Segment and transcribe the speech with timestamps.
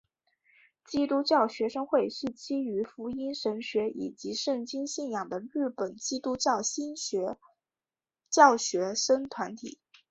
[0.87, 6.95] 基督教徒学生会是基于福音神学以及圣经信仰的日本基督新
[8.31, 9.79] 教学生团体。